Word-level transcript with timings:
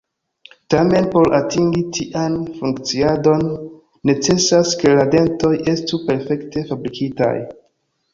Tamen, 0.73 1.07
por 1.15 1.27
atingi 1.39 1.81
tian 1.97 2.37
funkciadon, 2.61 3.43
necesas 4.11 4.71
ke 4.79 4.95
la 5.01 5.05
dentoj 5.17 5.53
estu 5.75 6.01
perfekte 6.09 6.65
fabrikitaj. 6.71 7.35